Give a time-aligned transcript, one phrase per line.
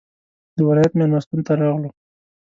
[0.55, 1.89] د ولایت مېلمستون ته راغلو.